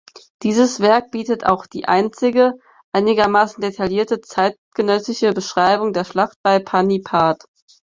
[0.41, 2.55] Dieses Werk bietet auch die einzige
[2.91, 7.43] einigermaßen detaillierte zeitgenössische Beschreibung der Schlacht bei Panipat.